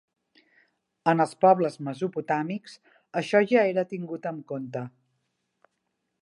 [1.11, 2.79] En els pobles mesopotàmics,
[3.23, 4.83] això ja era tingut en compte.